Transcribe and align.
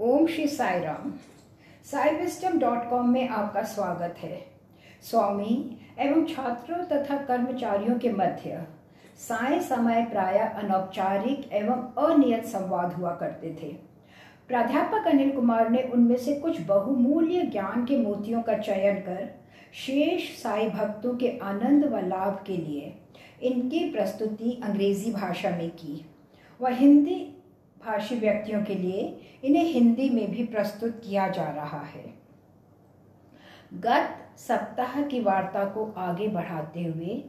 Om 0.00 0.26
Shri 0.26 0.46
Sai 0.46 0.78
Ram 0.80 1.12
Sai 1.84 2.10
wisdom 2.16 2.58
dot 2.58 2.88
com 2.90 3.08
में 3.10 3.28
आपका 3.28 3.62
स्वागत 3.62 4.18
है। 4.18 4.36
स्वामी 5.02 5.54
एवं 6.00 6.24
छात्रों 6.26 6.76
तथा 6.84 7.16
कर्मचारियों 7.24 7.98
के 7.98 8.10
मध्य 8.10 8.60
साय 9.18 9.58
समय 9.60 10.04
प्राय 10.04 10.38
अनौपचारिक 10.38 11.52
एवं 11.52 11.82
अनियत 12.02 12.44
संवाद 12.44 12.92
हुआ 12.92 13.14
करते 13.14 13.50
थे। 13.62 13.72
प्राध्यापक 14.48 15.08
अनिल 15.08 15.30
कुमार 15.30 15.70
ने 15.70 15.82
उनमें 15.84 16.16
से 16.16 16.34
कुछ 16.34 16.60
बहुमूल्य 16.60 17.42
ज्ञान 17.42 17.84
के 17.84 17.96
मोतियों 17.96 18.42
का 18.42 18.58
चयन 18.58 19.00
कर 19.00 19.28
शेष 19.76 20.30
साई 20.42 20.68
भक्तों 20.68 21.16
के 21.16 21.36
आनंद 21.44 21.84
व 21.84 22.06
लाभ 22.06 22.42
के 22.46 22.56
लिए 22.56 22.94
इनकी 23.42 23.88
प्रस्तुति 23.90 24.60
अंग्रेज़ी 24.64 25.12
भाषा 25.12 25.50
में 25.50 25.68
की। 25.70 26.04
वह 26.60 26.74
हिंदी 26.74 27.20
भाषी 27.86 28.16
व्यक्तियों 28.16 28.62
के 28.62 28.74
लिए 28.74 29.00
इन्हें 29.44 29.64
हिंदी 29.64 30.10
में 30.10 30.30
भी 30.30 30.44
प्रस्तुत 30.44 31.00
किया 31.04 31.28
जा 31.28 31.44
रहा 31.44 31.80
है। 31.80 32.04
गत 33.74 34.38
सप्ताह 34.38 35.02
की 35.02 35.20
वार्ता 35.20 35.64
को 35.64 35.94
आगे 35.96 36.28
बढ़ाते 36.28 36.84
हुए 36.84 37.24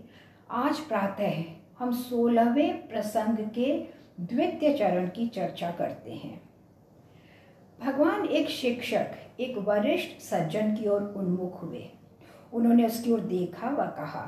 आज 0.50 0.80
प्रातः 0.80 1.44
हम 1.80 1.92
सोलहवें 1.92 2.88
प्रसंग 2.88 3.38
के 3.50 3.88
द्वितीय 4.20 4.74
चरण 4.74 5.08
की 5.08 5.28
चर्चा 5.28 5.72
करते 5.72 6.12
हैं। 6.12 6.42
भगवान 7.80 8.26
एक 8.26 8.50
शिक्षक, 8.50 9.12
एक 9.40 9.58
वरिष्ठ 9.58 10.20
सज्जन 10.22 10.76
की 10.76 10.88
ओर 10.88 11.02
उन्मुख 11.02 11.64
हुए। 11.64 11.90
उन्होंने 12.54 12.86
उसकी 12.86 13.12
ओर 13.12 13.20
देखा 13.20 13.70
व 13.70 13.86
कहा 13.98 14.26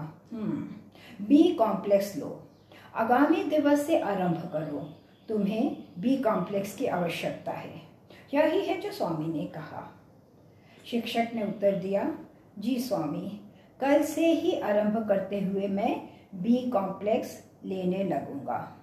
बी 1.22 1.56
कॉम्प्लेक्स 1.56 2.18
लो। 2.18 2.48
आगामी 2.96 3.44
दिवस 3.44 3.86
से 3.88 4.00
आरंभ 4.00 4.50
करो। 4.54 4.90
तुम्हें 5.30 5.81
बी 6.00 6.18
कॉम्प्लेक्स 6.18 6.76
की 6.76 6.86
आवश्यकता 6.86 7.52
है। 7.52 7.82
यही 8.34 8.66
है 8.66 8.80
जो 8.80 8.92
स्वामी 8.92 9.40
ने 9.40 9.46
कहा। 9.46 10.02
शिक्षक 10.86 11.28
ने 11.36 11.44
उत्तर 11.44 11.76
दिया, 11.76 12.18
जी 12.60 12.80
स्वामी, 12.80 13.42
कल 13.80 14.04
से 14.04 14.28
ही 14.28 14.60
आरंभ 14.60 15.08
करते 15.08 15.40
हुए 15.40 15.68
मैं 15.68 16.10
बी 16.36 16.70
कॉम्प्लेक्स 16.70 17.50
लेने 17.66 18.04
लगूँगा। 18.04 18.78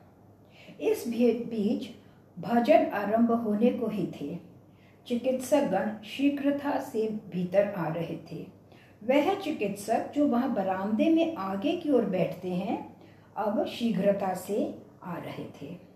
इस 0.81 1.09
बीच 1.09 1.91
भजन 2.39 2.87
आरंभ 2.87 3.31
होने 3.31 3.71
को 3.71 3.87
ही 3.87 4.07
थे। 4.21 4.39
चिकित्सक 5.07 5.63
गण 5.63 6.03
शीघ्रता 6.05 6.81
से 6.81 7.09
भीतर 7.09 7.73
आ 7.73 7.89
रहे 7.89 8.17
थे। 8.33 8.47
वह 9.05 9.35
चिकित्सक 9.35 10.13
जो 10.15 10.29
वहाँ 10.29 10.55
बरामदे 10.55 11.09
में 11.09 11.37
आगे 11.37 11.77
की 11.77 11.91
ओर 11.91 12.05
बैठते 12.05 12.49
हैं, 12.49 12.97
अब 13.37 13.67
शीघ्रता 13.67 14.35
से 14.35 14.79
आ 15.03 15.17
रहे 15.17 15.45
थे। 15.45 15.88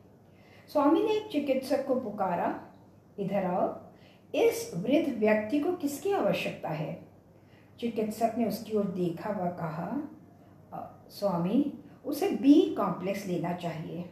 स्वामी 0.73 1.03
ने 1.03 1.13
एक 1.13 1.31
चिकित्सक 1.33 1.87
को 1.87 1.95
पुकारा, 1.95 2.61
इधर 3.19 3.45
आओ, 3.45 3.81
इस 4.35 4.73
वृद्ध 4.77 5.19
व्यक्ति 5.19 5.61
को 5.61 5.73
किसकी 5.73 6.13
आवश्यकता 6.13 6.69
है? 6.69 7.03
चिकित्सक 7.81 8.35
ने 8.39 8.45
उसकी 8.45 8.77
ओर 8.77 8.85
देखा 8.85 9.31
व 9.31 9.49
कहा 9.49 10.09
स्वामी, 11.11 11.73
उसे 12.05 12.31
बी 12.31 12.75
कॉम्प्लेक्स 12.75 13.27
लेना 13.27 13.53
चाहिए। 13.53 14.11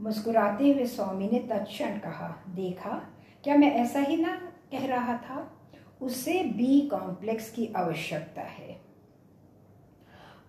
मुस्कुराते 0.00 0.72
हुए 0.72 0.86
स्वामी 0.86 1.28
ने 1.28 1.38
तत्क्षण 1.38 1.98
कहा, 1.98 2.44
देखा, 2.48 3.02
क्या 3.44 3.56
मैं 3.56 3.72
ऐसा 3.72 4.00
ही 4.00 4.16
ना 4.16 4.36
कह 4.72 4.86
रहा 4.86 5.16
था? 5.16 5.60
उसे 6.02 6.42
बी 6.42 6.80
कॉम्प्लेक्स 6.80 7.50
की 7.50 7.72
आवश्यकता 7.76 8.42
है। 8.42 8.80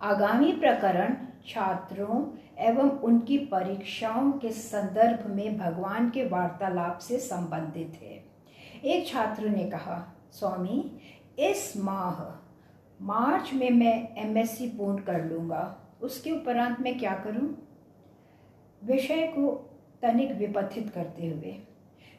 आगामी 0.02 0.52
प्रकरण 0.52 1.16
छात्रों 1.46 2.36
एवं 2.60 2.90
उनकी 3.00 3.38
परीक्षाओं 3.46 4.30
के 4.32 4.50
संदर्भ 4.50 5.26
में 5.26 5.58
भगवान 5.58 6.10
के 6.10 6.26
वार्तालाप 6.28 6.98
से 6.98 7.18
संबंधित 7.18 7.98
है। 8.02 8.24
एक 8.84 9.06
छात्र 9.08 9.48
ने 9.48 9.64
कहा, 9.64 9.96
स्वामी, 10.32 10.98
इस 11.38 11.76
माह, 11.76 12.22
मार्च 13.00 13.52
में 13.54 13.70
मैं 13.70 14.16
एमएससी 14.16 14.66
पूर्ण 14.68 15.02
कर 15.02 15.24
लूँगा। 15.24 15.76
उसके 16.02 16.30
उपरांत 16.30 16.80
मैं 16.80 16.98
क्या 16.98 17.14
करूँ? 17.14 17.48
विषय 18.82 19.26
को 19.26 19.52
तनिक 20.02 20.32
विपथित 20.32 20.90
करते 20.90 21.26
हुए, 21.26 21.54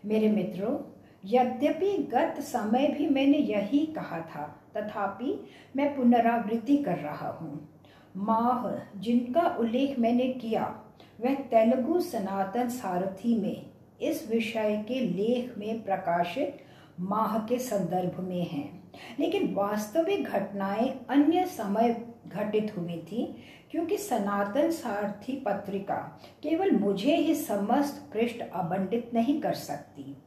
मेरे 0.06 0.30
मित्रों, 0.30 0.78
यद्यपि 1.26 1.98
गत 2.14 2.40
समय 2.42 2.88
भी 2.88 3.08
मैंने 3.10 3.38
यही 3.38 3.86
कहा 3.86 4.20
था, 4.22 4.46
तथापि 4.78 5.40
मैं 5.76 5.96
पुनरावृत्ति 5.96 6.78
कर 6.78 6.98
रहा 6.98 7.30
हूँ। 7.32 7.71
माह, 8.18 9.00
जिनका 9.00 9.58
उल्लेख 9.60 10.00
मैंने 10.00 10.28
किया, 10.28 10.84
वह 11.22 11.36
तेलुगु 11.36 12.00
सनातन 12.00 12.70
सारथी 12.70 13.42
में, 13.42 13.66
इस 14.02 14.32
विषय 14.32 14.86
के 14.88 15.00
लेख 15.00 15.58
में 15.58 15.84
प्रकाशित 15.84 16.58
माह 17.00 17.40
के 17.40 17.60
संदर्भ 17.60 18.20
में 18.20 18.48
हैं। 18.48 18.92
लेकिन 19.20 19.54
वास्तविक 19.54 20.24
घटनाएँ 20.24 21.06
अन्य 21.10 21.46
समय 21.46 22.08
घटित 22.28 22.74
हुई 22.78 22.98
थी, 22.98 23.44
क्योंकि 23.72 23.98
सनातन 23.98 24.72
सारथी 24.72 25.34
पत्रिका 25.34 26.22
केवल 26.44 26.72
मुझे 26.72 27.16
ही 27.16 27.36
समस्त 27.36 28.10
पृष्ठ 28.14 28.44
आवंटित 28.54 29.12
नहीं 29.14 29.42
कर 29.42 29.54
सकती। 29.54 30.18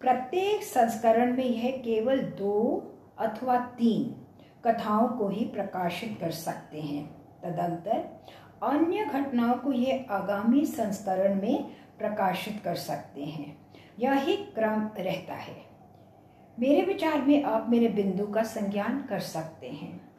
प्रत्येक 0.00 0.62
संस्करण 0.62 1.36
में 1.36 1.44
यह 1.44 1.70
केवल 1.70 2.18
दो 2.18 2.90
अथवा 3.18 3.56
तीन 3.56 4.23
कथाओं 4.66 5.08
को 5.08 5.28
ही 5.28 5.44
प्रकाशित 5.44 6.18
कर 6.20 6.30
सकते 6.30 6.80
हैं। 6.80 7.06
तदंतर 7.42 8.22
अन्य 8.62 9.04
घटनाओं 9.04 9.54
को 9.54 9.72
यह 9.72 10.06
आगामी 10.10 10.66
संस्करण 10.66 11.42
में 11.42 11.64
प्रकाशित 11.98 12.60
कर 12.64 12.74
सकते 12.74 13.24
हैं। 13.24 13.66
यही 13.98 14.36
क्रम 14.36 14.90
रहता 14.98 15.34
है। 15.34 15.74
मेरे 16.58 16.82
विचार 16.82 17.22
में 17.22 17.44
आप 17.44 17.68
मेरे 17.68 17.88
बिंदु 17.88 18.26
का 18.26 18.42
संज्ञान 18.42 19.02
कर 19.02 19.18
सकते 19.18 19.68
हैं। 19.68 20.10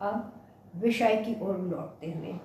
अब 0.00 0.34
विषय 0.76 1.16
की 1.16 1.44
ओर 1.44 1.58
लौटते 1.58 2.12
हुए। 2.12 2.40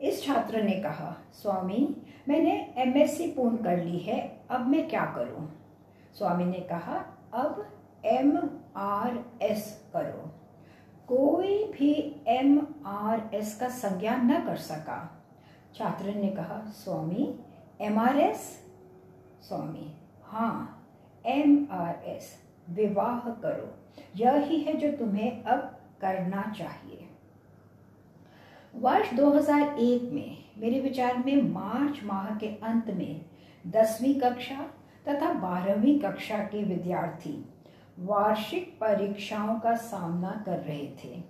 इस 0.00 0.26
छात्र 0.26 0.62
ने 0.62 0.72
कहा, 0.72 1.16
स्वामी, 1.32 2.02
मैंने 2.28 2.74
एमएससी 2.76 3.26
पूर्ण 3.26 3.56
कर 3.56 3.84
ली 3.84 3.98
है, 3.98 4.40
अब 4.50 4.68
मैं 4.68 4.88
क्या 4.88 5.04
करूँ? 5.04 5.70
स्वामी 6.14 6.44
ने 6.44 6.60
कहा, 6.60 7.04
अब 7.34 7.72
एम 8.04 8.50
आर 8.78 9.18
एस 9.42 9.90
करो। 9.92 10.30
कोई 11.08 11.64
भी 11.64 11.92
एम 12.28 12.58
आर 12.86 13.30
एस 13.34 13.58
का 13.60 13.68
संज्ञान 13.68 14.32
न 14.32 14.40
कर 14.46 14.56
सका। 14.56 14.98
छात्र 15.74 16.14
ने 16.14 16.28
कहा, 16.28 16.60
Swami, 16.70 17.34
M 17.80 17.98
R 17.98 18.18
S? 18.18 18.64
Swami 19.48 19.94
हाँ 20.24 20.86
एम 21.26 21.66
आर 21.70 21.94
एस, 22.04 22.42
विवाह 22.70 23.30
करो। 23.30 23.74
यही 24.16 24.60
है 24.60 24.76
जो 24.76 24.96
तुम्हें 24.96 25.42
अब 25.42 25.58
करना 26.00 26.42
चाहिए। 26.58 27.08
वर्ष 28.74 29.12
2001 29.14 30.10
में, 30.12 30.44
मेरे 30.58 30.80
विचार 30.80 31.18
में 31.18 31.42
मार्च 31.42 32.00
माह 32.04 32.34
के 32.36 32.46
अंत 32.46 32.86
में, 32.86 33.24
दसवीं 33.66 34.14
कक्षा 34.20 34.66
तथा 35.08 35.32
बारहवीं 35.32 35.98
कक्षा 36.00 36.38
के 36.38 36.64
विद्यार्थी 36.64 37.32
वार्षिक 37.98 38.68
परीक्षाओं 38.80 39.58
का 39.60 39.74
सामना 39.76 40.30
कर 40.46 40.58
रहे 40.58 40.86
थे। 40.98 41.22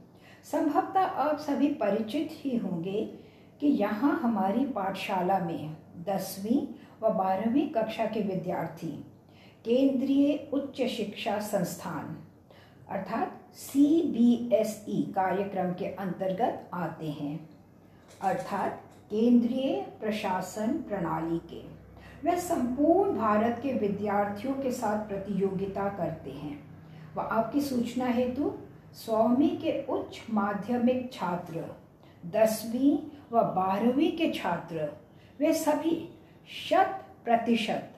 संभवतः 0.44 1.00
आप 1.00 1.38
सभी 1.38 1.68
परिचित 1.74 2.28
ही 2.34 2.56
होंगे 2.56 3.04
कि 3.60 3.66
यहाँ 3.66 4.18
हमारी 4.22 4.64
पाठशाला 4.66 5.38
में 5.38 5.76
दसवीं 6.08 6.60
व 7.02 7.12
बारहवीं 7.14 7.68
कक्षा 7.68 8.04
के 8.06 8.20
विद्यार्थी, 8.22 8.88
केंद्रीय 9.64 10.48
उच्च 10.52 10.82
शिक्षा 10.88 11.38
संस्थान, 11.40 12.16
अर्थात 12.88 13.40
सी 13.54 13.86
बी 14.12 14.56
एस 14.56 14.84
ई 14.88 15.02
कार्यक्रम 15.14 15.72
के 15.72 15.86
अंतर्गत 15.96 16.70
आते 16.74 17.10
हैं, 17.10 17.38
अर्थात 18.22 18.80
केंद्रीय 19.10 19.80
प्रशासन 20.00 20.72
प्रणाली 20.88 21.38
के। 21.50 21.62
वह 22.24 22.38
संपूर्ण 22.38 23.16
भारत 23.18 23.60
के 23.62 23.72
विद्यार्थियों 23.72 24.54
के 24.54 24.70
साथ 24.72 25.08
प्रतियोगिता 25.08 25.88
करते 25.88 26.30
हैं। 26.30 26.58
व 27.16 27.20
आपकी 27.20 27.60
सूचना 27.60 28.06
हेतु 28.06 28.54
स्वामी 28.94 29.48
के 29.48 29.72
उच्च 29.86 30.20
माध्यमिक 30.30 31.12
छात्र, 31.12 31.64
दसवीं 32.26 32.96
व 33.32 33.42
बारहवीं 33.42 34.10
के 34.12 34.30
छात्र, 34.32 34.88
वे 35.40 35.52
सभी 35.54 35.96
शत 36.48 37.04
प्रतिशत, 37.24 37.94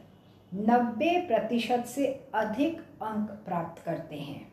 नब्बे 0.52 1.20
प्रतिशत 1.20 1.84
से 1.86 2.06
अधिक 2.34 2.80
अंक 3.02 3.30
प्राप्त 3.46 3.82
करते 3.84 4.16
हैं। 4.16 4.52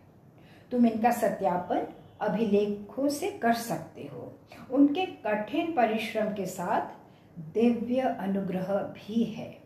तुम 0.72 0.86
इनका 0.86 1.12
सत्यापन 1.12 1.88
अभिलेखों 2.22 3.10
से 3.10 3.32
कर 3.32 3.54
सकते 3.54 4.10
हो। 4.14 4.34
उनके 4.72 5.06
कठिन 5.26 5.72
परिश्रम 5.72 6.34
के 6.34 6.46
साथ 6.46 6.97
दिव्य 7.38 8.02
अनुग्रह 8.02 8.74
भी 8.74 9.24
है। 9.24 9.58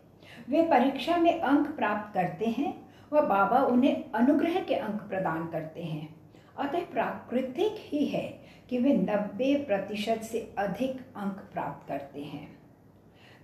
वे 0.48 0.62
परीक्षा 0.62 1.16
में 1.16 1.40
अंक 1.40 1.66
प्राप्त 1.68 2.14
करते 2.14 2.46
हैं 2.46 2.90
व 3.12 3.20
बाबा 3.20 3.62
उन्हें 3.62 4.12
अनुग्रह 4.12 4.60
के 4.60 4.74
अंक 4.74 5.02
प्रदान 5.02 5.50
करते 5.50 5.82
हैं। 5.82 6.14
अतः 6.58 6.84
प्राकृतिक 6.84 7.74
ही 7.78 8.06
है 8.06 8.40
कि 8.70 8.78
वे 8.78 8.92
नब्बे 8.92 9.64
प्रतिशत 9.64 10.20
से 10.22 10.54
अधिक 10.58 11.00
अंक 11.16 11.48
प्राप्त 11.52 11.88
करते 11.88 12.22
हैं। 12.22 12.58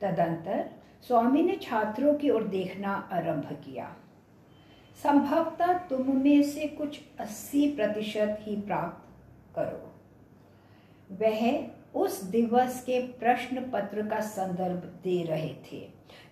तदंतर 0.00 0.70
स्वामी 1.02 1.42
ने 1.42 1.56
छात्रों 1.62 2.14
की 2.14 2.30
ओर 2.30 2.44
देखना 2.44 3.08
आरंभ 3.12 3.44
किया। 3.44 3.96
संभवतः 5.02 5.78
तुम 5.78 6.16
में 6.16 6.42
से 6.42 6.66
कुछ 6.66 7.00
80 7.20 7.76
प्रतिशत 7.76 8.38
ही 8.40 8.56
प्राप्त 8.56 9.08
करो। 9.56 9.94
वह 11.14 11.68
उस 11.94 12.22
दिवस 12.24 12.82
के 12.82 13.00
प्रश्न 13.00 13.60
पत्र 13.70 14.02
का 14.02 14.20
संदर्भ 14.20 14.84
दे 15.04 15.22
रहे 15.22 15.54
थे, 15.72 15.80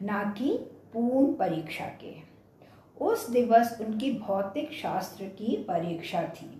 ना 0.02 0.22
कि 0.38 0.50
पूर्ण 0.92 1.32
परीक्षा 1.32 1.84
के। 2.02 2.14
उस 3.04 3.28
दिवस 3.30 3.78
उनकी 3.80 4.10
भौतिक 4.12 4.72
शास्त्र 4.72 5.24
की 5.24 5.56
परीक्षा 5.56 6.22
थी। 6.22 6.50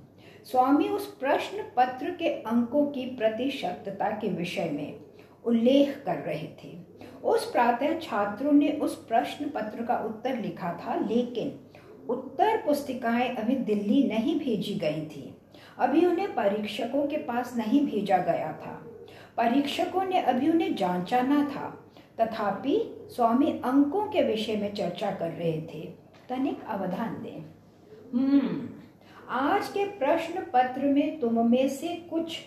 स्वामी 0.45 0.89
उस 0.89 1.07
प्रश्न 1.17 1.65
पत्र 1.77 2.11
के 2.11 2.29
अंकों 2.43 2.85
की 2.87 3.05
प्रतिशतता 3.07 4.11
के 4.11 4.29
विषय 4.29 4.71
में 4.71 5.01
उल्लेख 5.45 6.03
कर 6.07 6.17
रहे 6.17 6.49
थे। 6.65 6.77
उस 7.25 7.51
प्रातः 7.51 7.99
छात्रों 7.99 8.53
ने 8.53 8.71
उस 8.73 8.95
प्रश्न 9.07 9.49
पत्र 9.49 9.83
का 9.83 9.97
उत्तर 9.99 10.39
लिखा 10.39 10.73
था, 10.75 10.95
लेकिन 11.07 11.59
उत्तर 12.09 12.57
पुस्तिकाएँ 12.57 13.29
अभी 13.29 13.55
दिल्ली 13.55 14.03
नहीं 14.05 14.39
भेजी 14.39 14.75
गई 14.75 15.07
थी। 15.07 15.35
अभी 15.79 16.07
उन्हें 16.07 16.35
परीक्षकों 16.35 17.07
के 17.07 17.17
पास 17.17 17.57
नहीं 17.57 17.87
भेजा 17.87 18.19
गया 18.19 18.53
था। 18.53 18.83
परीक्षकों 19.37 20.05
ने 20.05 20.21
अभी 20.21 20.51
उन्हें 20.51 20.77
जांचा 20.77 21.21
ना 21.21 21.51
था। 21.51 21.83
तथापि 22.21 23.07
स्वामी 23.11 23.61
अंकों 23.65 24.07
के 24.07 24.23
विषय 24.23 24.57
में 24.57 24.75
चर्चा 24.75 25.11
कर 25.11 25.31
रहे 25.31 25.63
थे। 25.63 25.93
तनिक 26.29 26.65
अवधान 26.65 27.23
दें। 27.23 27.41
हम्म 28.15 28.69
आज 29.29 29.69
के 29.69 29.87
प्रश्न 29.87 30.41
पत्र 30.41 30.83
में 30.83 31.21
तुम 31.21 31.51
में 31.51 31.69
से 31.69 31.89
कुछ 31.89 32.39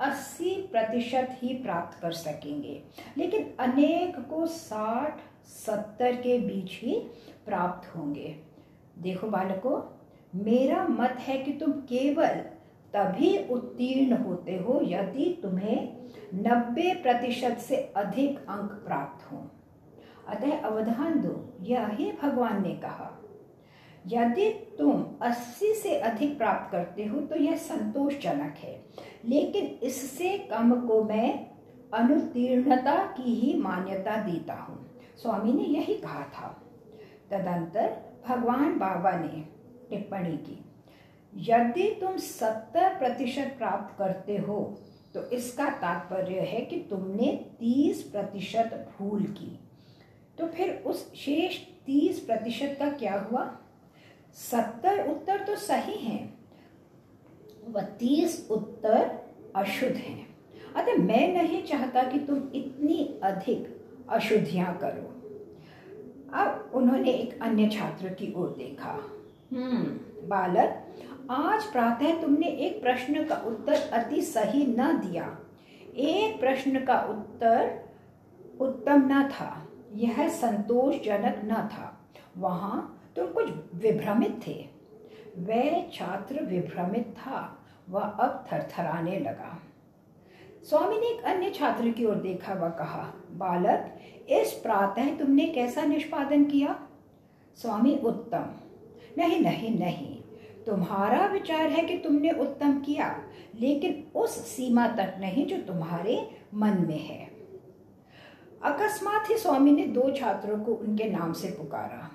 80 0.00 0.54
प्रतिशत 0.54 1.28
ही 1.32 1.54
प्राप्त 1.54 2.02
कर 2.02 2.12
सकेंगे। 2.12 2.82
लेकिन 3.18 3.54
अनेक 3.60 4.20
को 4.20 4.46
60 4.46 5.20
70 5.46 6.12
के 6.12 6.38
बीच 6.38 6.80
ही 6.82 7.00
प्राप्त 7.46 7.96
होंगे। 7.96 8.36
देखो 8.98 9.26
बालकों 9.26 9.99
मेरा 10.32 10.86
मत 10.88 11.16
है 11.20 11.38
कि 11.38 11.52
तुम 11.52 11.72
केवल 11.88 12.40
तभी 12.94 13.36
उत्तीर्ण 13.48 14.16
होते 14.16 14.56
हो 14.56 14.80
यदि 14.82 15.24
तुम्हें 15.42 15.88
90 16.34 16.94
प्रतिशत 17.02 17.58
से 17.58 17.76
अधिक 17.96 18.38
अंक 18.38 18.70
प्राप्त 18.86 19.32
हों। 19.32 19.42
अतः 20.28 20.60
अवधान 20.60 21.20
दो, 21.20 21.34
यही 21.60 22.10
भगवान 22.22 22.62
ने 22.62 22.74
कहा। 22.74 23.10
यदि 24.06 24.50
तुम 24.78 25.04
80 25.22 25.72
से 25.74 25.94
अधिक 26.00 26.36
प्राप्त 26.38 26.70
करते 26.72 27.04
हो 27.04 27.20
तो 27.20 27.36
यह 27.36 27.56
संतोषजनक 27.56 28.54
है, 28.58 28.74
लेकिन 29.24 29.66
इससे 29.82 30.36
कम 30.50 30.74
को 30.80 31.02
मैं 31.04 31.46
अनुत्तीर्णता 31.94 32.96
की 33.16 33.34
ही 33.34 33.54
मान्यता 33.60 34.16
देता 34.22 34.54
हूँ। 34.54 34.78
स्वामी 35.16 35.52
ने 35.52 35.64
यही 35.68 35.94
कहा 35.94 36.22
था। 36.34 36.48
तदंतर 37.30 37.96
भगवान 38.28 38.78
बाबा 38.78 39.10
ने 39.18 39.44
टिप्पणी 39.90 40.36
की। 40.38 40.58
यदि 41.32 41.88
तुम 42.00 42.16
सत्तर 42.18 42.94
प्रतिशत 42.98 43.54
प्राप्त 43.58 43.96
करते 43.98 44.36
हो 44.38 44.60
तो 45.14 45.22
इसका 45.30 45.68
तात्पर्य 45.80 46.40
है 46.42 46.60
कि 46.60 46.76
तुमने 46.90 47.32
तीस 47.60 48.02
प्रतिशत 48.02 48.74
भूल 48.90 49.22
की। 49.32 49.58
तो 50.38 50.46
फिर 50.48 50.70
उस 50.86 51.12
शेष 51.14 51.58
तीस 51.86 52.18
प्रतिशत 52.20 52.76
का 52.78 52.88
क्या 52.90 53.18
हुआ? 53.20 53.44
सत्तर 54.36 55.06
उत्तर 55.10 55.44
तो 55.44 55.56
सही 55.56 55.96
हैं, 55.98 56.38
व 57.68 57.80
तीस 57.98 58.46
उत्तर 58.50 59.10
अशुद्ध 59.56 59.96
हैं। 59.96 60.26
अतः 60.76 60.98
मैं 60.98 61.26
नहीं 61.34 61.62
चाहता 61.64 62.02
कि 62.02 62.18
तुम 62.18 62.42
इतनी 62.54 62.98
अधिक 63.22 64.06
अशुद्धियाँ 64.10 64.76
करो। 64.78 65.06
अब 66.34 66.70
उन्होंने 66.74 67.12
एक 67.12 67.40
अन्य 67.42 67.68
छात्र 67.68 68.08
की 68.10 68.32
ओर 68.32 68.54
देखा। 68.58 68.98
हम्म। 69.52 70.28
बालक, 70.28 70.86
आज 71.30 71.64
प्रातः 71.64 72.20
तुमने 72.20 72.46
एक 72.46 72.82
प्रश्न 72.82 73.24
का 73.24 73.34
उत्तर 73.34 73.72
अति 73.72 74.22
सही 74.22 74.66
न 74.66 74.98
दिया। 74.98 75.38
एक 75.96 76.40
प्रश्न 76.40 76.84
का 76.84 77.00
उत्तर 77.00 77.80
उत्तम 78.60 79.02
न 79.06 79.28
था, 79.28 79.66
यह 79.92 80.28
संतोषजनक 80.28 81.40
न 81.44 81.54
था। 81.54 82.00
वहाँ 82.38 83.02
तुम 83.16 83.26
कुछ 83.26 83.50
विभ्रमित 83.74 84.40
थे। 84.46 84.68
वह 85.38 85.90
छात्र 85.92 86.44
विभ्रमित 86.44 87.14
था, 87.18 87.58
वह 87.90 88.00
अब 88.00 88.46
थरथराने 88.52 89.18
लगा। 89.18 89.62
स्वामी 90.62 90.98
ने 90.98 91.06
एक 91.06 91.22
अन्य 91.24 91.50
छात्र 91.50 91.90
की 91.90 92.04
ओर 92.04 92.14
देखा 92.14 92.54
व 92.54 92.70
कहा, 92.70 93.14
बालक, 93.30 93.98
इस 94.28 94.52
प्रातः 94.52 95.18
तुमने 95.18 95.46
कैसा 95.46 95.82
निष्पादन 95.82 96.44
किया? 96.44 96.80
स्वामी, 97.56 97.96
उत्तम। 97.96 98.46
नहीं 99.18 99.40
नहीं 99.40 99.78
नहीं। 99.78 100.16
तुम्हारा 100.66 101.26
विचार 101.26 101.66
है 101.66 101.84
कि 101.84 101.98
तुमने 101.98 102.30
उत्तम 102.30 102.80
किया, 102.80 103.24
लेकिन 103.60 104.04
उस 104.14 104.30
सीमा 104.30 104.86
तक 104.88 105.14
नहीं 105.20 105.46
जो 105.46 105.56
तुम्हारे 105.56 106.30
मन 106.54 106.84
में 106.88 106.98
है। 106.98 107.30
अकस्मात 108.62 109.30
ही 109.30 109.36
स्वामी 109.36 109.72
ने 109.72 109.86
दो 109.86 110.10
छात्रों 110.10 110.58
को 110.58 110.72
उनके 110.72 111.04
नाम 111.04 111.32
से 111.32 111.48
पुकारा। 111.48 112.10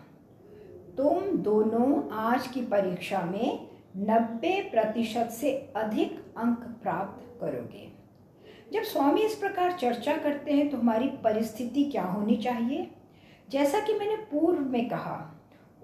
तुम 0.98 1.38
दोनों 1.38 2.10
आज 2.12 2.48
की 2.48 2.62
परीक्षा 2.62 3.22
में 3.22 3.68
नब्बे 3.98 4.62
प्रतिशत 4.62 5.30
से 5.32 5.74
अधिक 5.76 6.34
अंक 6.38 6.60
प्राप्त 6.84 7.42
करोगे। 7.42 7.92
जब 8.74 8.82
स्वामी 8.82 9.22
इस 9.22 9.36
प्रकार 9.36 9.72
चर्चा 9.72 10.18
करते 10.18 10.54
हैं 10.54 10.70
तो 10.70 10.78
हमारी 10.78 11.08
परिस्थिति 11.08 11.84
क्या 11.84 12.04
होनी 12.04 12.38
चाहिए? 12.38 12.92
जैसा 13.50 13.80
कि 13.80 13.94
मैंने 13.94 14.16
पूर्व 14.16 14.60
में 14.60 14.90
कहा 14.90 15.35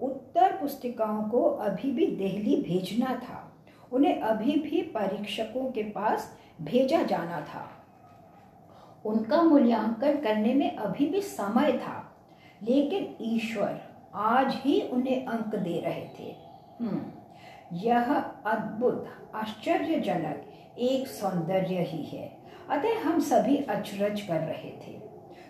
उत्तर 0.02 0.52
पुस्तिकाओं 0.52 1.28
को 1.28 1.42
अभी 1.42 1.90
भी 1.90 2.06
दिल्ली 2.06 2.56
भेजना 2.56 3.14
था। 3.14 3.52
उन्हें 3.92 4.20
अभी 4.20 4.52
भी 4.52 4.82
परीक्षकों 4.82 5.70
के 5.70 5.82
पास 5.82 6.38
भेजा 6.62 7.02
जाना 7.02 7.40
था। 7.40 7.70
उनका 9.04 9.42
मूल्यांकन 9.42 10.20
करने 10.20 10.54
में 10.54 10.76
अभी 10.76 11.06
भी 11.06 11.20
समय 11.20 11.72
था। 11.78 12.16
लेकिन 12.62 13.16
ईश्वर 13.20 13.80
आज 14.14 14.54
ही 14.54 14.80
उन्हें 14.80 15.26
अंक 15.26 15.54
दे 15.54 15.80
रहे 15.80 16.08
थे। 16.18 16.36
हम्म, 16.80 17.02
यह 17.76 18.14
अद्भुत 18.46 19.08
आश्चर्यजनक 19.34 20.44
एक 20.78 21.06
सौंदर्य 21.06 21.82
ही 21.82 22.02
है। 22.02 22.38
अतः 22.70 23.00
हम 23.00 23.18
सभी 23.18 23.56
अचरज 23.56 24.20
कर 24.20 24.40
रहे 24.40 24.70
थे। 24.70 25.00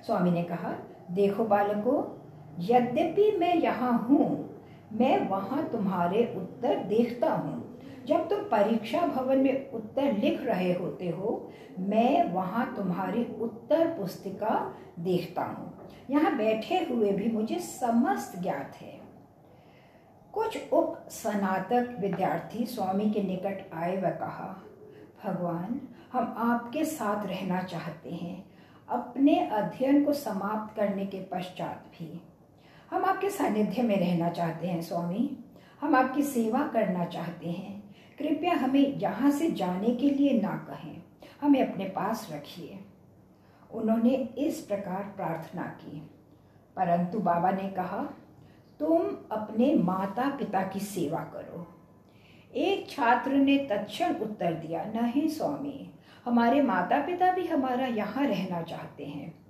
स्वामी 0.06 0.31
ने 0.31 0.43
कहा 0.43 0.75
देखो 1.10 1.44
बालकों 1.44 2.21
यद्यपि 2.60 3.37
मैं 3.38 3.54
यहाँ 3.54 4.06
हूँ, 4.08 4.49
मैं 4.93 5.28
वहाँ 5.28 5.68
तुम्हारे 5.73 6.25
उत्तर 6.37 6.85
देखता 6.85 7.32
हूँ। 7.32 7.61
जब 8.06 8.28
तुम 8.28 8.38
परीक्षा 8.38 9.00
भवन 9.00 9.38
में 9.38 9.71
उत्तर 9.71 10.12
लिख 10.12 10.42
रहे 10.42 10.73
होते 10.73 11.09
हो, 11.09 11.50
मैं 11.78 12.32
वहाँ 12.32 12.75
तुम्हारी 12.76 13.25
उत्तर 13.40 13.87
पुस्तिका 13.87 14.75
देखता 14.99 15.42
हूँ। 15.42 15.73
यहाँ 16.11 16.37
बैठे 16.37 16.78
हुए 16.90 17.12
भी 17.12 17.30
मुझे 17.30 17.59
समस्त 17.59 18.42
ज्ञात 18.42 18.76
है। 18.80 19.00
कुछ 20.35 20.73
उप 20.73 21.06
स्नातक 21.11 21.97
विद्यार्थी 22.00 22.66
स्वामी 22.66 23.11
के 23.11 23.23
निकट 23.23 23.75
आए 23.75 23.97
व 23.97 24.11
कहा, 24.11 24.62
भगवान, 25.25 25.80
हम 26.12 26.35
आपके 26.38 26.85
साथ 26.85 27.26
रहना 27.26 27.62
चाहते 27.62 28.11
हैं। 28.11 28.44
अपने 28.88 29.38
अध्ययन 29.47 30.04
को 30.04 30.12
समाप्त 30.12 30.76
करने 30.76 31.06
के 31.06 31.18
पश्चात 31.18 31.85
भी 31.99 32.21
हम 32.92 33.04
आपके 33.04 33.30
सानिध्य 33.30 33.82
में 33.82 33.96
रहना 33.96 34.28
चाहते 34.28 34.66
हैं, 34.66 34.82
स्वामी। 34.82 35.44
हम 35.80 35.94
आपकी 35.94 36.22
सेवा 36.22 36.66
करना 36.66 37.04
चाहते 37.04 37.50
हैं। 37.50 37.94
कृपया 38.18 38.54
हमें 38.54 38.96
यहाँ 38.96 39.30
से 39.30 39.50
जाने 39.50 39.94
के 39.94 40.11
लिए 40.11 40.40
ना 40.40 40.49
कहें। 40.49 41.02
हमें 41.40 41.72
अपने 41.72 41.84
पास 41.84 42.28
रखिए। 42.32 42.84
उन्होंने 43.70 44.11
इस 44.38 44.61
प्रकार 44.61 45.12
प्रार्थना 45.16 45.62
की। 45.62 46.11
परंतु 46.76 47.18
बाबा 47.18 47.50
ने 47.50 47.68
कहा, 47.68 48.04
तुम 48.80 49.00
अपने 49.32 49.75
माता 49.75 50.37
पिता 50.37 50.62
की 50.62 50.80
सेवा 50.80 51.20
करो। 51.20 51.66
एक 52.54 52.90
छात्र 52.90 53.30
ने 53.30 53.58
तत्क्षण 53.58 54.14
उत्तर 54.14 54.54
दिया 54.54 54.84
नहीं 54.84 55.28
स्वामी। 55.28 55.94
हमारे 56.25 56.62
माता 56.62 57.06
पिता 57.06 57.32
भी 57.32 57.46
हमारा 57.46 57.87
यहाँ 57.87 58.26
रहना 58.26 58.62
चाहते 58.62 59.06
हैं। 59.06 59.46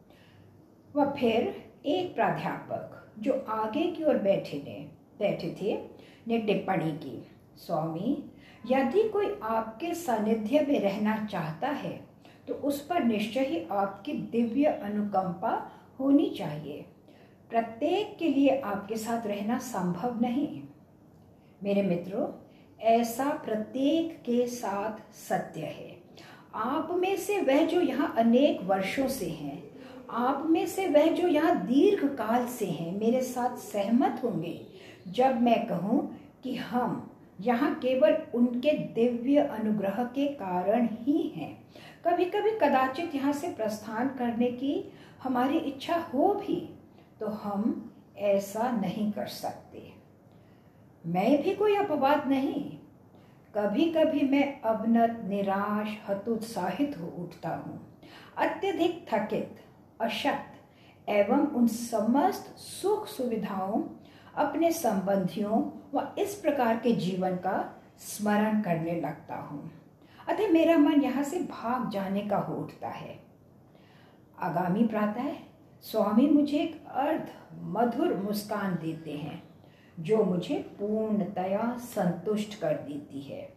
वह 0.97 1.05
फिर 1.05 1.73
एक 1.87 2.15
प्राध्यापक 2.15 2.99
जो 3.19 3.33
आगे 3.49 3.83
की 3.87 4.05
ओर 4.05 4.19
बैठे 4.19 4.63
ने 4.67 4.79
बैठे 5.19 5.55
थे, 5.63 5.75
ने 6.29 6.39
टिप्पणी 6.39 6.93
की, 6.93 7.27
स्वामी, 7.57 8.23
यदि 8.71 9.09
कोई 9.09 9.27
आपके 9.43 9.95
सानिध्य 9.95 10.61
में 10.69 10.79
रहना 10.81 11.25
चाहता 11.25 11.69
है 11.69 12.01
तो 12.49 12.55
उस 12.55 12.81
पर 12.87 13.05
निश्चय 13.05 13.45
ही 13.45 13.63
आपकी 13.73 14.13
दिव्य 14.13 14.65
अनुकंपा 14.65 15.51
होनी 16.01 16.29
चाहिए। 16.31 16.85
प्रत्येक 17.51 18.17
के 18.19 18.29
लिए 18.29 18.59
आपके 18.61 18.97
साथ 18.97 19.27
रहना 19.27 19.59
संभव 19.59 20.21
नहीं। 20.21 20.63
मेरे 21.63 21.83
मित्रों, 21.83 22.29
ऐसा 22.81 23.29
प्रत्येक 23.45 24.17
के 24.27 24.47
साथ 24.47 25.15
सत्य 25.15 25.61
है। 25.61 25.97
आप 26.55 26.89
में 26.93 27.17
से 27.17 27.41
वह 27.41 27.65
जो 27.67 27.81
यहाँ 27.81 28.15
अनेक 28.19 28.63
वर्षों 28.63 29.09
से 29.09 29.29
हैं 29.29 29.63
आप 30.13 30.47
में 30.47 30.67
से 30.67 30.87
वह 30.87 31.07
जो 31.13 31.29
यहाँ 31.29 31.55
दीर्घ 31.67 32.05
काल 32.17 32.47
से 32.49 32.67
हैं, 32.67 32.99
मेरे 33.01 33.21
साथ 33.23 33.57
सहमत 33.59 34.21
होंगे। 34.25 34.61
जब 35.09 35.41
मैं 35.43 35.67
कहूँ 35.69 36.01
कि 36.45 36.55
हम 36.57 37.11
यहाँ 37.41 37.75
केवल 37.75 38.17
उनके 38.35 38.73
दिव्य 38.95 39.41
अनुग्रह 39.41 40.03
के 40.15 40.27
कारण 40.35 40.89
ही 40.97 41.23
हैं 41.37 41.51
कभी 42.07 42.25
कभी 42.27 42.51
कदाचित 42.59 43.15
यहाँ 43.15 43.33
से 43.33 43.49
प्रस्थान 43.55 44.09
करने 44.19 44.51
की 44.53 44.75
हमारी 45.23 45.59
इच्छा 45.59 45.97
हो 46.15 46.33
भी 46.37 46.57
तो 47.21 47.27
हम 47.27 47.91
ऐसा 48.19 48.71
नहीं 48.73 49.11
कर 49.13 49.27
सकते। 49.29 49.91
मैं 51.05 51.43
भी 51.43 51.55
कोई 51.55 51.77
अपवाद 51.77 52.29
नहीं। 52.29 52.63
कभी 53.55 53.85
कभी 53.93 54.29
मैं 54.29 54.61
अवनत, 54.63 55.21
निराश, 55.29 55.97
हतोत्साहित 56.09 56.97
हो 57.01 57.07
उठता 57.23 57.55
हूँ। 57.57 57.81
अत्यधिक 58.39 59.05
थकित 59.13 59.61
अशक्त 60.03 61.11
एवं 61.11 61.47
उन 61.47 61.67
समस्त 61.67 62.57
सुख 62.57 63.07
सुविधाओं, 63.07 63.83
अपने 64.35 64.73
संबंधियों 64.73 65.63
व 65.95 66.15
इस 66.19 66.35
प्रकार 66.35 66.77
के 66.77 66.93
जीवन 66.93 67.37
का 67.37 67.83
स्मरण 67.99 68.61
करने 68.63 69.01
लगता 69.01 69.37
हूँ। 69.37 69.71
अतः 70.29 70.51
मेरा 70.51 70.77
मन 70.79 71.03
यहाँ 71.03 71.23
से 71.23 71.39
भाग 71.39 71.91
जाने 71.91 72.21
का 72.21 72.37
हो 72.37 72.55
उठता 72.55 72.89
है। 72.89 73.19
आगामी 74.39 74.85
प्रातः 74.85 75.33
स्वामी 75.83 76.27
मुझे 76.27 76.59
एक 76.59 76.87
अर्ध 76.87 77.31
मधुर 77.63 78.15
मुस्कान 78.15 78.75
देते 78.75 79.13
हैं, 79.13 79.43
जो 80.01 80.25
मुझे 80.25 80.57
पूर्णतया 80.81 81.77
संतुष्ट 81.79 82.61
कर 82.61 82.75
देती 82.75 83.21
है। 83.21 83.53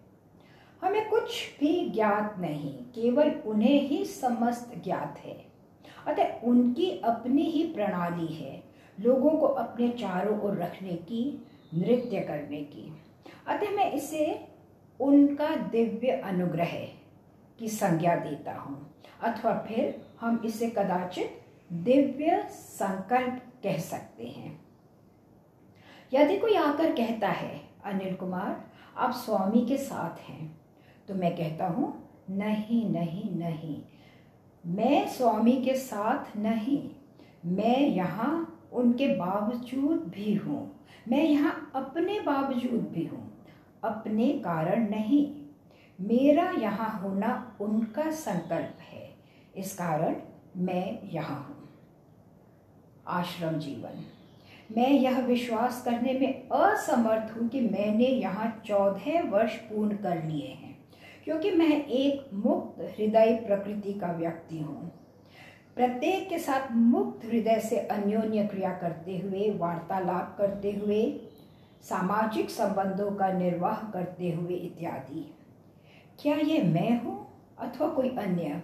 हमें 0.82 1.10
कुछ 1.10 1.58
भी 1.60 1.90
ज्ञात 1.90 2.36
नहीं, 2.40 2.74
केवल 2.74 3.32
उन्हें 3.46 3.82
ही 3.82 4.06
समस्त 4.06 4.74
ज्ञात 4.84 5.18
है। 5.18 5.45
अतः 6.08 6.42
उनकी 6.44 6.90
अपनी 7.04 7.44
ही 7.44 7.64
प्रणाली 7.74 8.34
है, 8.34 8.64
लोगों 8.98 9.30
को 9.30 9.46
अपने 9.46 9.90
चारों 9.90 10.40
ओर 10.42 10.58
रखने 10.58 10.94
की, 11.08 11.24
नृत्य 11.74 12.20
करने 12.20 12.62
की। 12.64 12.92
अतः 13.48 13.72
मैं 13.72 13.92
इसे 13.92 14.26
उनका 15.00 15.56
दिव्य 15.56 16.12
अनुग्रह 16.26 16.76
की 17.60 17.70
संज्ञा 17.70 18.16
देता 18.16 18.54
हूँ। 18.54 18.96
अथवा 19.24 19.54
फिर 19.68 20.02
हम 20.22 20.42
इसे 20.46 20.70
कदाचित 20.70 21.42
दिव्य 21.74 22.42
संकल्प 22.52 23.42
कह 23.64 23.78
सकते 23.78 24.28
हैं। 24.28 24.60
यदि 26.14 26.38
कोई 26.38 26.56
आकर 26.56 26.92
कहता 26.92 27.28
है, 27.30 27.60
अनिल 27.86 28.16
कुमार, 28.16 28.64
आप 28.98 29.12
स्वामी 29.14 29.66
के 29.66 29.78
साथ 29.78 30.20
हैं 30.30 30.56
तो 31.08 31.16
मैं 31.16 31.36
कहता 31.36 31.68
हूँ, 31.68 31.94
नहीं 32.30 32.84
नहीं 32.90 33.30
नहीं 33.36 33.82
मैं 34.66 35.08
स्वामी 35.08 35.56
के 35.56 35.74
साथ 35.76 36.38
नहीं, 36.38 36.82
मैं 37.48 37.80
यहाँ 37.80 38.68
उनके 38.74 39.08
बावजूद 39.16 40.12
भी 40.16 40.34
हूँ। 40.36 40.60
मैं 41.10 41.24
यहाँ 41.24 41.72
अपने 41.76 42.20
बावजूद 42.20 42.88
भी 42.94 43.06
हूँ, 43.06 43.24
अपने 43.84 44.28
कारण 44.40 44.90
नहीं। 44.90 45.26
मेरा 46.00 46.50
यहाँ 46.52 46.90
होना 47.02 47.58
उनका 47.62 48.10
संकल्प 48.14 48.82
है, 48.84 49.10
इस 49.56 49.74
कारण 49.74 50.16
मैं 50.58 51.12
यहाँ 51.12 51.38
हूँ। 51.40 51.70
आश्रम 53.12 53.60
जीवन। 53.60 54.04
मैं 54.72 54.90
यह 54.90 55.20
विश्वास 55.22 55.82
करने 55.86 56.14
में 56.20 56.50
असमर्थ 56.50 57.36
हूँ 57.36 57.48
कि 57.50 57.62
मैंने 57.62 58.06
यहाँ 58.06 58.50
चौदह 58.66 59.30
वर्ष 59.30 59.56
पूर्ण 59.64 59.98
कर 59.98 60.24
लिए 60.24 60.48
हैं। 60.48 60.65
क्योंकि 61.26 61.52
मैं 61.52 61.86
एक 61.86 62.30
मुक्त 62.34 62.82
हृदय 62.82 63.36
प्रकृति 63.48 63.94
का 63.94 64.12
व्यक्ति 64.12 64.60
हूँ। 64.60 64.92
प्रत्येक 65.76 66.30
के 66.30 66.40
साथ 66.40 66.72
मुक्त 66.72 67.26
हृदय 67.26 67.60
से 67.60 67.78
अन्योन्य 67.78 68.48
क्रिया 68.48 68.70
करते 68.70 69.18
हुए, 69.18 69.50
वार्तालाप 69.50 70.36
करते 70.38 70.72
हुए, 70.72 71.22
सामाजिक 71.84 72.50
संबंधों 72.50 73.12
का 73.12 73.32
निर्वाह 73.32 73.92
करते 73.92 74.32
हुए 74.32 74.54
इत्यादि। 74.54 75.34
क्या 76.22 76.36
ये 76.36 76.62
मैं 76.62 77.04
हूँ 77.04 77.28
अथवा 77.60 77.88
कोई 77.88 78.10
अन्य? 78.10 78.62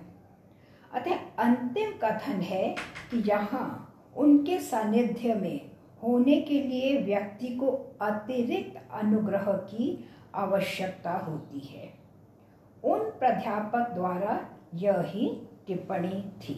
अतः 0.93 1.43
अंतिम 1.43 1.91
कथन 2.03 2.41
है 2.41 2.75
कि 3.11 3.23
यहाँ 3.29 3.93
उनके 4.17 4.59
सानिध्य 4.59 5.33
में 5.33 5.71
होने 6.03 6.41
के 6.41 6.61
लिए 6.61 6.97
व्यक्ति 6.97 7.47
को 7.47 7.67
अतिरिक्त 8.01 8.81
अनुग्रह 8.93 9.51
की 9.53 10.05
आवश्यकता 10.35 11.17
होती 11.17 11.59
है। 11.59 12.00
उन 12.83 12.99
प्राध्यापक 13.19 13.91
द्वारा 13.93 14.39
यह 14.75 15.11
टिप्पणी 15.67 16.21
थी। 16.39 16.55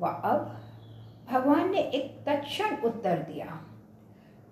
व 0.00 0.06
अब 0.06 0.60
भगवान 1.30 1.70
ने 1.70 1.78
एक 1.78 2.16
तत्क्षण 2.26 2.76
उत्तर 2.84 3.18
दिया, 3.22 3.46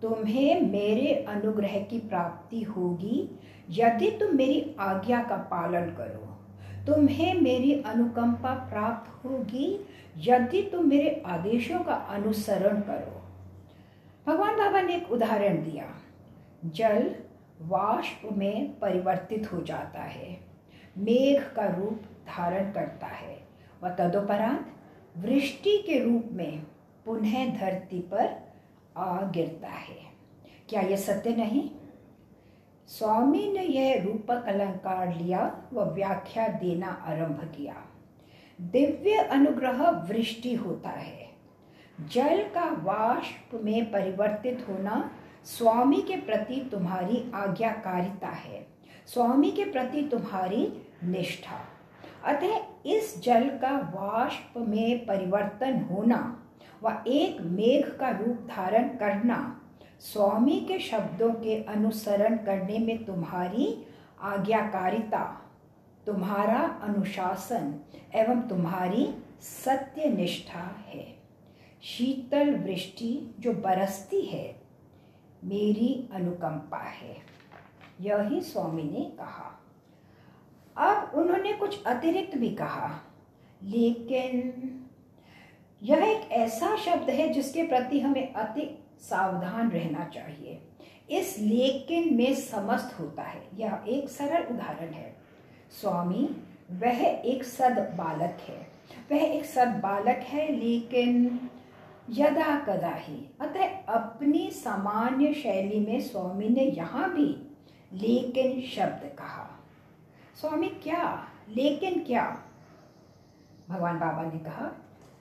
तुम्हें 0.02 0.60
मेरे 0.62 1.12
अनुग्रह 1.28 1.78
की 1.80 1.98
प्राप्ति 2.00 2.62
होगी 2.62 3.28
यदि 3.70 4.10
तुम 4.10 4.36
मेरी 4.36 4.74
आज्ञा 4.80 5.22
का 5.22 5.36
पालन 5.50 5.90
करो। 5.90 6.26
तुम्हें 6.86 7.40
मेरी 7.40 7.72
अनुकंपा 7.82 8.54
प्राप्त 8.68 9.24
होगी 9.24 9.68
यदि 10.18 10.62
तुम 10.62 10.88
मेरे 10.88 11.22
आदेशों 11.26 11.80
का 11.80 11.94
अनुसरण 12.10 12.80
करो। 12.80 13.22
भगवान 14.26 14.56
बाबा 14.58 14.80
ने 14.80 14.96
एक 14.96 15.10
उदाहरण 15.12 15.62
दिया, 15.64 15.84
जल 16.66 17.14
वाष्प 17.62 18.28
में 18.32 18.78
परिवर्तित 18.80 19.52
हो 19.52 19.60
जाता 19.62 20.02
है। 20.02 20.49
मेघ 20.98 21.42
का 21.42 21.66
रूप 21.66 22.02
धारण 22.28 22.72
करता 22.72 23.06
है। 23.06 23.46
व 23.82 23.88
तदोपरांत 23.88 24.74
वृष्टि 25.16 25.78
के 25.78 26.04
रूप 26.04 26.28
में 26.32 26.66
पुनः 27.06 27.58
धरती 27.58 27.98
पर 27.98 28.52
आ 28.96 29.30
गिरता 29.30 29.68
है। 29.68 30.10
क्या 30.68 30.80
यह 30.80 30.96
सत्य 30.96 31.30
नहीं? 31.30 31.70
स्वामी 32.88 33.52
ने 33.52 33.62
यह 33.62 34.04
रूपक 34.04 34.44
अलंकार 34.46 35.16
लिया 35.16 35.62
व 35.72 35.80
व्याख्या 35.80 36.48
देना 36.48 36.86
आरंभ 36.86 37.52
किया। 37.56 37.76
दिव्य 38.60 39.16
अनुग्रह 39.16 39.90
वृष्टि 39.90 40.54
होता 40.54 40.90
है। 40.90 41.30
जल 42.00 42.42
का 42.42 42.70
वाष्प 42.70 43.60
में 43.64 43.90
परिवर्तित 43.90 44.66
होना 44.68 45.10
स्वामी 45.44 46.02
के 46.02 46.16
प्रति 46.16 46.68
तुम्हारी 46.72 47.32
आज्ञाकारिता 47.34 48.28
है। 48.28 48.66
स्वामी 49.10 49.50
के 49.50 49.64
प्रति 49.64 50.02
तुम्हारी 50.02 50.66
निष्ठा। 51.04 51.56
अतः 52.24 52.90
इस 52.90 53.22
जल 53.22 53.48
का 53.58 53.70
वाष्प 53.94 54.58
में 54.58 55.06
परिवर्तन 55.06 55.80
होना 55.90 56.18
व 56.82 56.92
एक 57.06 57.40
मेघ 57.40 57.84
का 57.98 58.10
रूप 58.10 58.46
धारण 58.50 58.88
करना, 58.96 59.38
स्वामी 60.00 60.60
के 60.60 60.78
शब्दों 60.78 61.30
के 61.32 61.56
अनुसरण 61.64 62.36
करने 62.36 62.78
में 62.78 63.04
तुम्हारी 63.04 63.66
आज्ञाकारिता, 64.22 65.24
तुम्हारा 66.06 66.60
अनुशासन 66.82 67.74
एवं 68.14 68.40
तुम्हारी 68.40 69.08
सत्य 69.40 70.10
निष्ठा 70.10 70.64
है। 70.86 71.06
शीतल 71.82 72.54
वृष्टि 72.56 73.34
जो 73.40 73.52
बरसती 73.52 74.20
है, 74.22 74.46
मेरी 75.44 76.08
अनुकंपा 76.12 76.78
है। 76.78 77.29
यह 78.00 78.20
ही 78.20 78.40
स्वामी 78.40 78.82
ने 78.82 79.04
कहा। 79.04 79.60
अब 80.76 81.10
उन्होंने 81.14 81.52
कुछ 81.52 81.84
अतिरिक्त 81.84 82.38
भी 82.38 82.50
कहा। 82.50 83.00
लेकिन 83.62 84.52
यह 85.82 85.98
एक 85.98 86.30
ऐसा 86.30 86.76
शब्द 86.76 87.10
है 87.10 87.28
जिसके 87.28 87.62
प्रति 87.62 88.00
हमें 88.00 88.32
अति 88.32 88.84
सावधान 89.00 89.70
रहना 89.70 90.04
चाहिए। 90.04 90.62
इस 91.10 91.38
लेकिन 91.38 92.16
में 92.16 92.34
समस्त 92.34 93.00
होता 93.00 93.22
है। 93.22 93.48
यह 93.54 93.84
एक 93.88 94.08
सरल 94.08 94.54
उदाहरण 94.54 94.92
है। 94.92 95.16
स्वामी, 95.80 96.36
वह 96.70 97.02
एक 97.02 97.44
सद 97.44 97.78
बालक 97.78 98.38
है। 98.48 98.70
वह 99.12 99.18
एक 99.18 99.44
सद 99.44 99.68
बालक 99.68 100.16
है, 100.16 100.56
लेकिन 100.56 101.40
यदा 102.10 102.60
कदा 102.60 102.94
ही। 102.94 103.30
अतः 103.40 103.84
अपनी 103.88 104.50
सामान्य 104.50 105.34
शैली 105.34 105.80
में 105.80 106.00
स्वामी 106.00 106.48
ने 106.48 106.62
यहाँ 106.62 107.14
भी 107.14 107.49
लेकिन 107.92 108.60
शब्द 108.60 109.16
कहा। 109.18 109.64
स्वामी, 110.40 110.68
क्या? 110.68 111.28
लेकिन 111.56 112.04
क्या? 112.04 112.42
भगवान 113.70 113.98
बाबा 113.98 114.22
ने 114.22 114.38
कहा, 114.38 114.72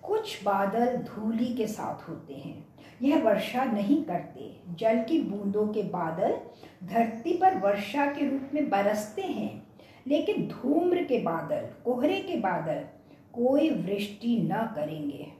कुछ 0.03 0.43
बादल 0.43 0.97
धूली 0.97 1.53
के 1.53 1.67
साथ 1.67 2.09
होते 2.09 2.33
हैं। 2.33 2.65
यह 3.01 3.23
वर्षा 3.23 3.63
नहीं 3.63 4.03
करते। 4.03 4.59
जल 4.69 5.03
की 5.03 5.21
बूंदों 5.21 5.67
के 5.67 5.83
बादल 5.83 6.39
धरती 6.87 7.37
पर 7.37 7.57
वर्षा 7.57 8.05
के 8.05 8.29
रूप 8.29 8.49
में 8.53 8.69
बरसते 8.69 9.21
हैं। 9.21 9.67
लेकिन 10.07 10.47
धूम्र 10.47 11.03
के 11.03 11.19
बादल, 11.19 11.69
कोहरे 11.85 12.21
के 12.21 12.35
बादल 12.35 12.85
कोई 13.33 13.69
वृष्टि 13.69 14.49
न 14.53 14.71
करेंगे। 14.75 15.31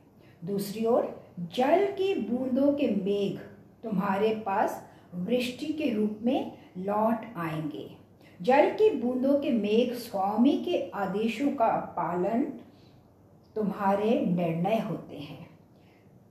दूसरी 0.45 0.86
ओर, 0.86 1.33
जल 1.39 1.86
की 1.86 2.13
बूंदों 2.13 2.74
के 2.74 2.88
मेघ 2.88 3.39
तुम्हारे 3.83 4.36
पास 4.36 4.89
वृष्टि 5.15 5.65
के 5.65 5.93
रूप 5.93 6.19
में 6.21 6.59
लौट 6.78 7.38
आएँगे। 7.38 7.90
जल 8.42 8.70
की 8.70 8.90
बूंदों 8.90 9.40
के 9.40 9.52
मेघ 9.52 9.94
स्वामी 9.94 10.58
के 10.58 10.90
आदेशों 10.90 11.52
का 11.52 11.68
पालन 11.98 12.44
तुम्हारे 13.56 14.20
निर्णय 14.26 14.80
होते 14.80 15.18
हैं। 15.18 15.50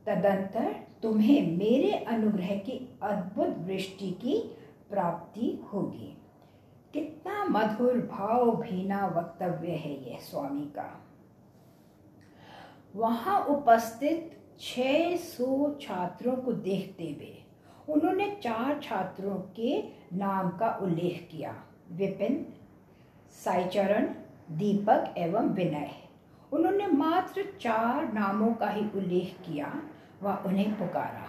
तदंतर 0.07 0.75
तुम्हें 1.03 1.57
मेरे 1.59 1.93
अनुग्रह 1.93 2.55
की 2.57 2.99
अद्भुत 3.03 3.57
वृष्टि 3.59 4.11
की 4.11 4.39
प्राप्ति 4.91 5.61
होगी। 5.73 6.15
कितना 6.93 7.45
मधुर 7.45 7.95
भाव 8.13 8.51
भीना 8.57 9.07
वक्तव्य 9.07 9.73
है 9.73 10.11
यह 10.11 10.19
स्वामी 10.21 10.65
का। 10.65 11.05
वहाँ 12.97 13.45
उपस्थित 13.45 14.31
600 14.61 15.79
छात्रों 15.81 16.37
को 16.37 16.53
देखते 16.53 17.05
हुए 17.05 17.45
उन्होंने 17.89 18.29
चार 18.43 18.81
छात्रों 18.83 19.35
के 19.57 19.83
नाम 20.17 20.49
का 20.51 20.71
उल्लेख 20.83 21.29
किया। 21.31 21.55
विपिन, 21.93 22.47
साईचरण, 23.45 24.07
दीपक 24.51 25.15
एवं 25.19 25.49
विनय। 25.49 25.91
उन्होंने 26.53 26.87
मात्र 26.87 27.45
चार 27.61 28.13
नामों 28.13 28.53
का 28.55 28.69
ही 28.71 28.85
उल्लेख 28.95 29.37
किया 29.47 29.73
व 30.23 30.43
उन्हें 30.47 30.79
पुकारा। 30.79 31.27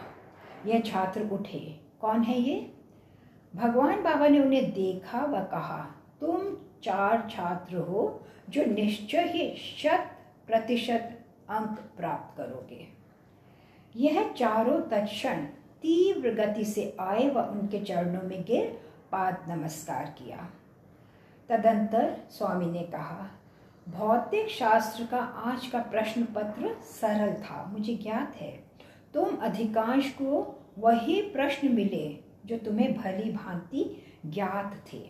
यह 0.65 0.81
छात्र 0.81 1.29
उठे। 1.29 1.59
कौन 2.01 2.23
है 2.23 2.39
ये? 2.39 2.73
भगवान 3.55 4.03
बाबा 4.03 4.27
ने 4.27 4.39
उन्हें 4.39 4.71
देखा 4.73 5.19
व 5.19 5.43
कहा, 5.43 5.77
तुम 6.21 6.57
चार 6.83 7.27
छात्र 7.31 7.77
हो 7.77 8.23
जो 8.49 8.65
निश्चय 8.65 9.21
ही 9.21 9.55
शत 9.57 10.11
प्रतिशत 10.47 11.25
अंक 11.49 11.79
प्राप्त 11.97 12.37
करोगे। 12.37 12.87
यह 13.95 14.31
चारों 14.31 14.81
तत्क्षण 14.81 15.47
तीव्र 15.81 16.33
गति 16.33 16.65
से 16.65 16.97
आए 16.99 17.29
व 17.29 17.39
उनके 17.39 17.79
चरणों 17.79 18.21
में 18.21 18.43
गिर, 18.43 18.79
पाद 19.11 19.37
नमस्कार 19.49 20.15
किया। 20.17 20.49
तदंतर 21.49 22.17
स्वामी 22.29 22.65
ने 22.65 22.79
कहा, 22.79 23.29
भौतिक 23.89 24.49
शास्त्र 24.49 25.03
का 25.03 25.17
आज 25.17 25.67
का 25.67 25.79
प्रश्न 25.79 26.23
पत्र 26.23 26.77
सरल 26.81 27.33
था, 27.33 27.65
मुझे 27.71 27.95
ज्ञात 27.95 28.35
है। 28.35 28.63
तुम 29.13 29.35
अधिकांश 29.35 30.09
को 30.09 30.61
वही 30.77 31.21
प्रश्न 31.21 31.73
मिले, 31.73 32.23
जो 32.45 32.57
तुम्हें 32.57 32.97
भली 32.97 33.31
भांति 33.31 34.03
ज्ञात 34.25 34.83
थे। 34.93 35.09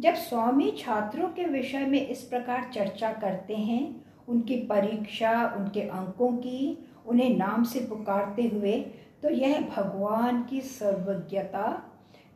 जब 0.00 0.14
स्वामी 0.14 0.70
छात्रों 0.78 1.28
के 1.28 1.44
विषय 1.44 1.86
में 1.86 2.06
इस 2.06 2.22
प्रकार 2.22 2.70
चर्चा 2.74 3.12
करते 3.12 3.56
हैं, 3.56 4.04
उनकी 4.28 4.56
परीक्षा, 4.56 5.54
उनके 5.56 5.82
अंकों 5.82 6.32
की, 6.32 6.88
उन्हें 7.06 7.36
नाम 7.36 7.64
से 7.64 7.80
पुकारते 7.80 8.42
हुए 8.42 8.94
तो 9.22 9.30
यह 9.30 9.60
भगवान 9.76 10.42
की 10.44 10.60
सर्वज्ञता 10.60 11.90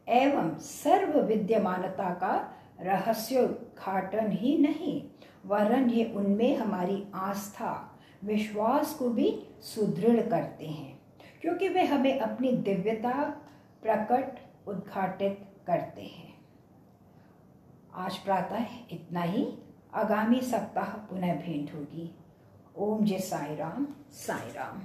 एवं 0.09 0.59
सर्व 0.59 1.21
विद्यमानता 1.21 2.11
का 2.15 2.53
रहस्योद्घाटन 2.81 4.31
ही 4.31 4.59
नहीं, 4.59 5.03
वरन 5.47 5.91
ये 5.91 6.05
उनमें 6.05 6.57
हमारी 6.57 7.07
आस्था, 7.15 7.99
विश्वास 8.25 8.95
को 8.95 9.09
भी 9.09 9.47
सुदृढ़ 9.61 10.21
करते 10.21 10.67
हैं, 10.67 10.99
क्योंकि 11.41 11.69
वे 11.69 11.85
हमें 11.85 12.21
अपनी 12.21 12.53
दिव्यता 12.53 13.25
प्रकट 13.83 14.39
उद्घाटित 14.69 15.47
करते 15.67 16.03
हैं। 16.03 16.35
आज 17.95 18.17
प्रातः 18.17 18.67
इतना 18.93 19.23
ही, 19.23 19.59
आगामी 19.95 20.41
सप्ताह 20.41 20.85
पुनः 20.85 21.35
भेंट 21.35 21.75
होगी। 21.75 22.11
ओम 22.77 23.05
जय 23.05 23.19
साई 23.19 23.57
राम 23.57 23.87
साई 24.11 24.53
राम 24.53 24.83